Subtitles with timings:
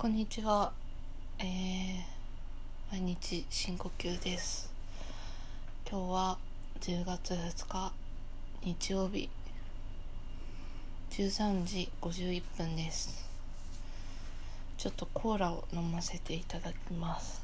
[0.00, 0.70] こんにちは。
[1.40, 2.02] えー、
[2.92, 4.72] 毎日深呼吸です。
[5.90, 6.38] 今日は
[6.80, 7.92] 10月2日
[8.62, 9.28] 日曜日
[11.10, 13.28] 13時51分です。
[14.76, 17.42] ちょっとコーラを飲ませていただきます。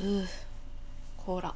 [0.00, 0.26] うー、
[1.24, 1.54] コーラ。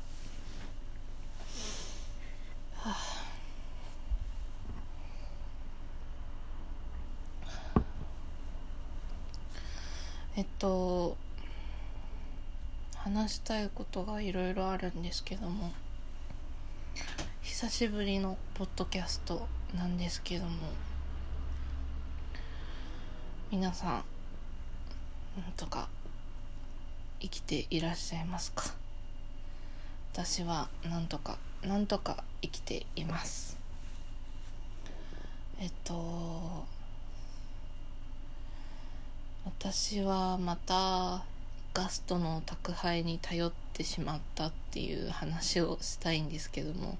[10.38, 11.16] えっと
[12.94, 15.72] 話したいことがいろいろあるんですけども
[17.42, 20.50] 久しぶりのポッドキャストなんですけども
[23.50, 25.88] 皆さんなんとか
[27.18, 28.62] 生きていらっしゃいますか？
[30.12, 33.58] 私はなんとかなんとか生きています
[35.58, 36.64] えっと
[39.70, 41.26] 私はまた
[41.74, 46.96] ガストの宅配に頼ってしまったっていう話をしたいんですけども。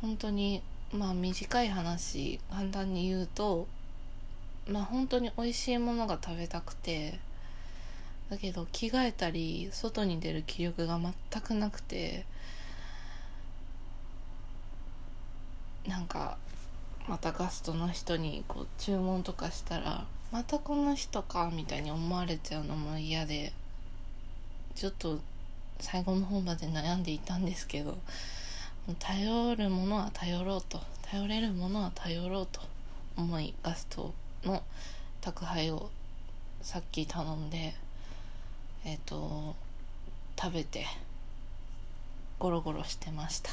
[0.00, 3.68] 本当にまあ短い話簡単に言うと
[4.68, 7.20] まあ本当に美味しいものが食べたくて
[8.28, 12.26] だけど着替えたり外に出る気力が全くなくて
[15.86, 16.36] なんか
[17.06, 23.52] またガストの人にこう注文とかしたらまたこの人かみたいに思われちゃうのも嫌で
[24.74, 25.20] ちょっと
[25.80, 27.96] 最後の方まで悩んでいたんですけど
[28.98, 32.60] 頼るものは頼ろうと頼れるものは頼ろうと
[33.16, 34.12] 思いガスト
[34.44, 34.62] の
[35.20, 35.90] 宅配を
[36.62, 37.74] さっき頼んで
[38.84, 39.56] えっ、と
[40.40, 40.86] 食べて
[42.38, 43.50] ゴロゴロしてました。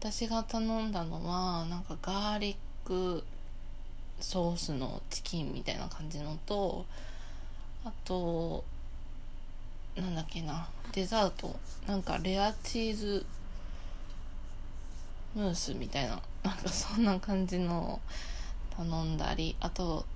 [0.00, 3.24] 私が頼んだのはなんかガーリック
[4.24, 6.86] ソースのチキンみたいな感じのと
[7.84, 8.64] あと
[9.94, 11.54] なんだっけなデザート。
[11.86, 13.26] なんかレアチーズ
[15.34, 18.00] ムースみたいななんかそんな感じの
[18.76, 20.06] 頼んだりあと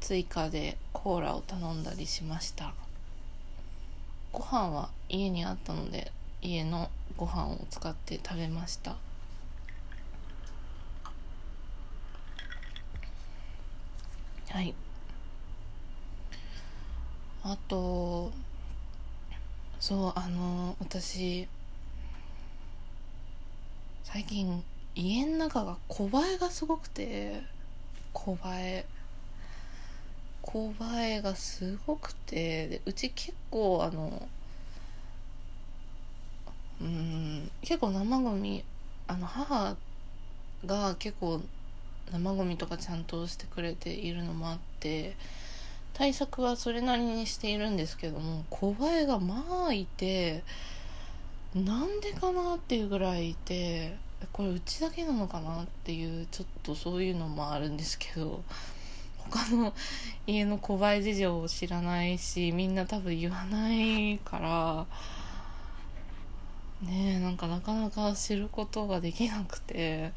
[0.00, 2.74] 追加でコーラを頼んだりしました。
[4.32, 8.96] ご飯は家にあったので家のご飯を使って食べました。
[14.56, 14.74] はい。
[17.42, 18.32] あと
[19.78, 21.46] そうあの私
[24.02, 24.64] 最近
[24.94, 27.42] 家の中が小映えがすごくて
[28.14, 28.86] 小映え。
[30.40, 30.72] 小
[31.02, 34.26] 映えがすごくてでうち結構あの
[36.80, 38.64] うん結構生ゴミ
[39.06, 39.76] あの母
[40.64, 41.42] が結構
[42.12, 45.16] 生ゴミとかちゃんとしてくれているのもあって
[45.94, 50.42] 対策はそれなりにしているんですけども小映えがまあいて
[51.54, 53.96] なんでかなっていうぐらいいて
[54.32, 58.42] これうちだけなのかなっていうちょっとそういうのもあるんですけど
[59.18, 59.72] 他の
[60.26, 64.86] 家の小映え事情を知らないしみんな多分言わないから
[66.82, 70.12] ねえなんかなかなか知ることができなくて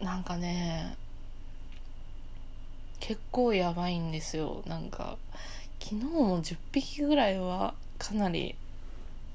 [0.00, 0.96] なんかね
[3.00, 4.62] 結構やばいんですよ。
[4.66, 5.16] なんか
[5.80, 8.54] 昨日も10匹ぐらいはかなり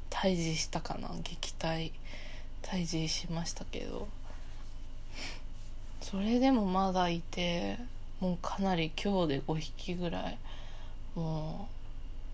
[0.10, 1.10] 退治したかな。
[1.24, 1.92] 撃退
[2.62, 4.08] 退治しましたけど。
[6.02, 7.78] それでもまだいて
[8.20, 10.38] もうかなり今日で5匹ぐらい。
[11.16, 11.74] もう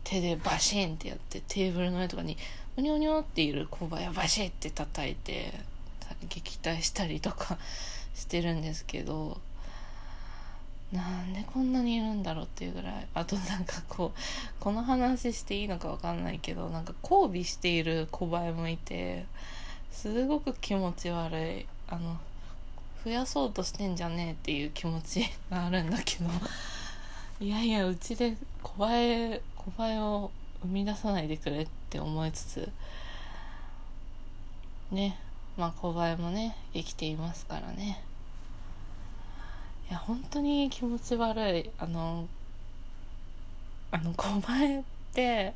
[0.03, 2.37] 手でバシンってやってテーブルの上とかに
[2.77, 5.53] うにょうにょっている小林バシッって叩いて
[6.29, 7.57] 撃退したりとか
[8.17, 9.39] してるんですけど
[10.91, 14.19] なんでこんなにいるんだろうっていうぐらいあとなんかこう
[14.59, 19.25] この話していいのか分かんないけどなんか交尾している小林もいて
[19.91, 21.65] すごく気持ち悪い。
[21.89, 22.17] あの
[23.05, 26.25] 増やそうとしてんじゃねえっていう気持ちがあるんだけど
[27.39, 30.31] いやいやうちで小林小林を
[30.63, 32.69] 生み出さないでくれって思いつつ
[34.91, 35.17] ね
[35.55, 38.03] まあ小林もね生きていますからね。
[39.89, 41.69] いや本当に気持ち悪い。
[41.77, 42.27] あの
[43.91, 45.53] あの小林って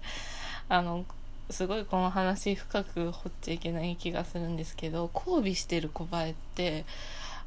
[0.69, 1.05] あの
[1.49, 6.85] すごいこの話深く掘っちゃいけない気がするんですけど交尾してる小林って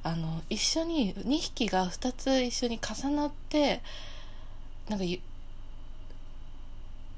[0.02, 3.80] あの一緒に2匹が2つ一緒に重なって
[4.90, 5.04] なんか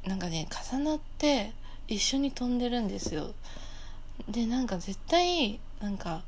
[0.07, 1.53] なんかね重なって
[1.89, 3.35] 一緒に飛んでるんですよ。
[4.29, 6.23] でなんか絶対なんか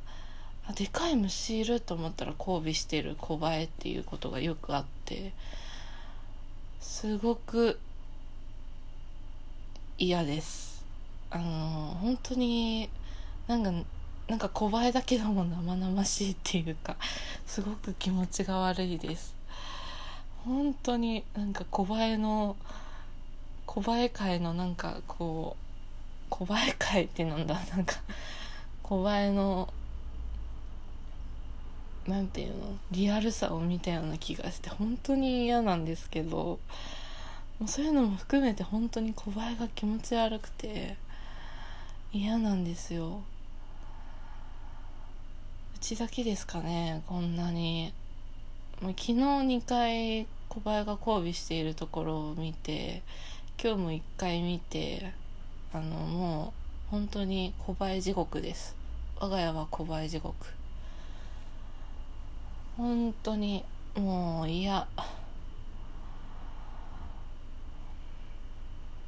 [0.68, 5.32] あでかい虫いると思ったら交尾してる小バエっていうことがよくあって
[6.78, 7.78] すごく
[9.96, 10.84] 嫌です。
[11.30, 12.88] あの本当に
[13.46, 13.72] なんか
[14.28, 16.96] なんか小バエだけども生々しいっていうか
[17.46, 19.34] すごく気持ちが悪いです。
[20.44, 22.56] 本当になんか小バエの
[23.64, 27.96] 小バエ界のなんかこう小バエ界ってなんだなんか
[28.82, 29.72] 小バエの
[32.08, 32.78] なんていうの？
[32.90, 36.58] リアルさを見たような気がして本当に嫌なんですけど
[37.58, 40.96] もうそういうのも含めて本当に小バエが気持ち悪くて
[42.12, 43.20] 嫌なんですよ。
[45.76, 47.92] うちだけですかねこんなに。
[48.80, 53.02] もう昨日2回小バエが交尾しているところを見て
[53.62, 55.12] 今日も1回見て
[55.74, 56.54] あのも
[56.88, 58.74] う本当に小バエ地獄です。
[59.20, 60.57] 我が家は小バエ地獄。
[62.78, 63.64] 本当に
[63.96, 64.86] もう嫌。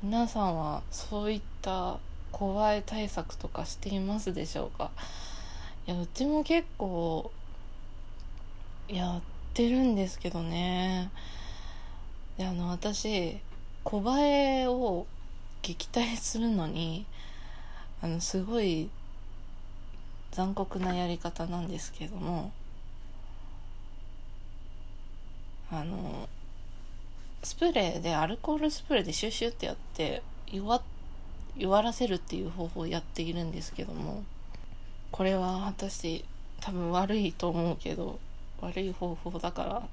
[0.02, 1.98] 皆さんはそういった
[2.32, 4.90] 小バエ対策とかしていますでしょうか？
[5.86, 7.30] いやうちも結構
[8.88, 9.20] やっ
[9.54, 11.08] てるんですけどね。
[12.38, 13.38] であの私
[13.84, 15.06] 小バエを
[15.62, 17.06] 撃退するのに
[18.02, 18.90] あのすごい
[20.32, 22.50] 残酷なやり方なんですけども。
[25.72, 26.28] あの
[27.42, 30.22] スプレーでアルコールスプレーでシュッシュってやって
[30.52, 30.82] 弱
[31.56, 34.24] 弱らせるっていう方法をやっているんですけども
[35.10, 36.24] これは果たして
[36.60, 38.18] 多分悪いと思うけど
[38.60, 39.88] 悪い方法だから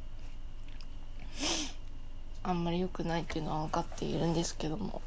[2.44, 5.02] あんまり良くないっていうのは分かっているんですけども。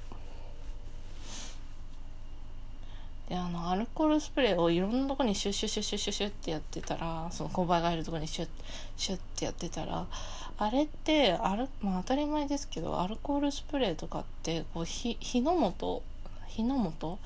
[3.31, 8.49] であのアルコールスプレーをいろんなとこにシュッシュッシュッシュッシュッシュッってやってたらその勾配がいるとこにシュッ
[8.97, 10.05] シュッってやってたら
[10.59, 16.03] あれってある、まあ、当たり前ですけどアルコールスプレーとかってこう火火の元
[16.49, 17.21] 火の元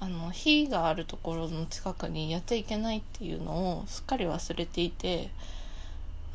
[0.00, 5.28] あの火があるところの近くにやっちゃいけないっていうのをすっかり忘れていて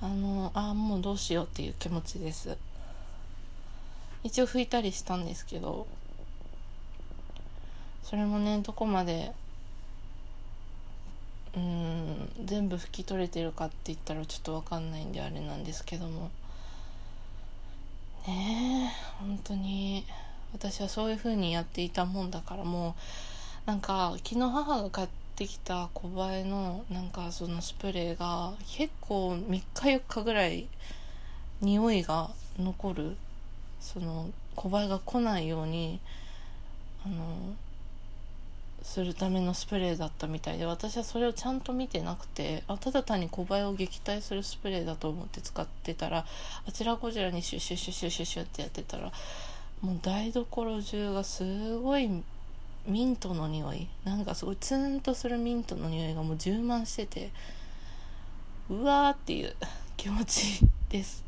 [0.01, 2.55] あのあもうどうしようっていう気持ちです
[4.23, 5.87] 一応拭いたりしたんですけど
[8.09, 9.33] それもねどこまで
[11.55, 16.31] うん全部拭き取れてるかって言ったらちょっと分かんないんであれなんですけども。
[18.27, 20.05] ねえ本当に
[20.53, 22.95] 私はそういう風にやっていたもんだからも
[23.65, 30.67] うなんか昨日母が買ってきた小映えのなんかそのスプレーが結構3日4日ぐらい
[31.61, 33.17] 匂いが残る
[33.79, 35.99] その小映えが来ないように
[37.05, 37.55] あの
[38.83, 46.25] するためのスプレーだったみたいで私はそれをちゃんと見てなくてあただ単に小バエを撃退するスプレーだと思って使ってたら
[46.67, 49.11] あちらこちらにシュッシュッシュッシュシュシュってやってたら
[49.81, 52.09] もう台所中がすごい
[52.85, 53.87] ミントの匂い。
[54.03, 57.29] なんかすごいツーンとするミントの匂いがもう充満してて
[58.69, 59.55] うわーっていう
[59.95, 61.23] 気持ちです。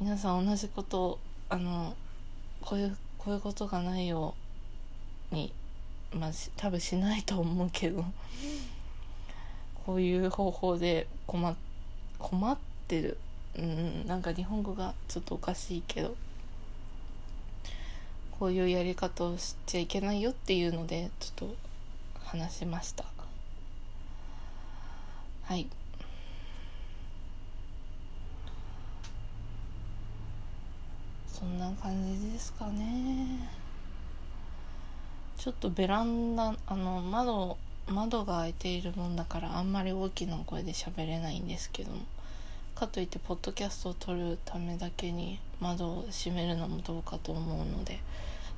[0.00, 1.18] 皆さん同じこと
[1.48, 1.94] あの
[2.60, 4.49] こういうこういうことがないよう
[5.30, 5.52] に
[6.12, 8.04] まあ多分しないと思うけど
[9.86, 11.56] こういう方法で困
[12.18, 12.58] 困っ
[12.88, 13.18] てる。
[13.56, 16.14] うんなんか日本語がちょっとおかしいけど
[18.38, 21.56] こういうやり方をしちゃいけないよっていうのでちょっと
[22.24, 23.04] 話しました。
[25.42, 25.66] はい。
[31.26, 33.59] そんな感じですかね。
[35.40, 37.56] ちょっとベランダあの窓
[37.88, 42.00] 窓が開いているもんだからあんまり大きな声で喋れないんですけども
[42.74, 48.00] かといってポッドキャストを撮るためだけに窓を閉めるのもどうかと思うので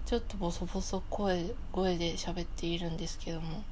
[0.07, 3.63] ちょっとボソボソ声声で喋っているんですけども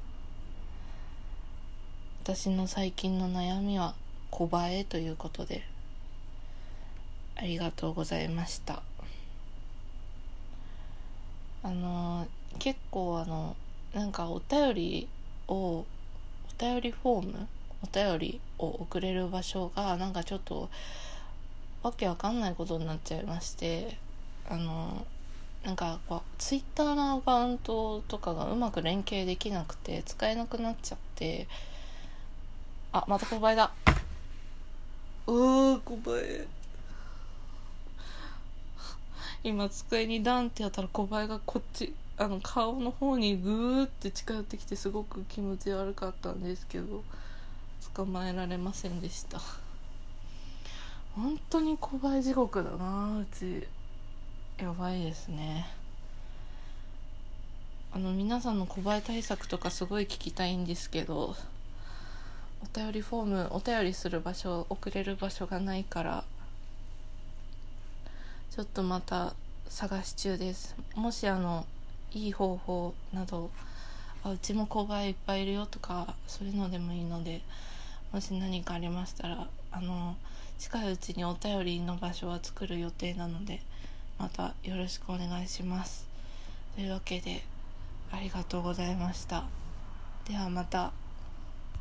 [2.23, 3.93] 私の最近の悩みは
[4.29, 5.63] 小映えということで
[7.35, 8.81] ありがとうございました。
[11.63, 12.25] あの
[12.61, 13.55] 結構あの
[13.91, 15.07] なんかお便り
[15.47, 15.85] をお
[16.59, 17.47] 便りフォーム
[17.81, 20.69] お便りを送れる場所がなんかちょっと
[21.81, 23.97] わけわかんないことになっちゃいまして
[24.47, 25.07] あの
[25.63, 31.47] なんかこうツイッターのアカウントとかがうまく連携できなくて使えなくなっちゃって
[32.91, 33.71] あまた小林だ。
[35.25, 36.47] うー小林
[39.43, 41.95] 今机にダンってやったら小林がこっち。
[42.17, 47.03] あの顔の方にグーって近寄ってきてすごく気持ち悪かったんですけど
[47.95, 49.39] 捕まえられませんでした。
[51.15, 53.67] 本当に小林地獄だなうち。
[54.57, 55.67] やばいですね。
[57.93, 61.35] あの皆さんの小林対策とかすごい聞きたいんですけど
[62.63, 66.23] お便りフォームお便りする場所送れる場所がないから
[68.55, 69.33] ちょっとまた
[69.67, 70.75] 探し中です。
[70.95, 71.65] もしあの
[72.13, 73.49] いい方法など
[74.23, 77.41] あうちも購買いっぱいいるよとかそういうのでもいいので
[78.11, 80.15] もし何かありましたらあの
[80.59, 83.61] 近いうちにお便りの場所は作る予定なので
[84.19, 86.05] またよろしくお願いします。
[86.75, 87.43] というわけで
[88.11, 89.45] ありがとうございました。
[90.27, 91.00] ではまた。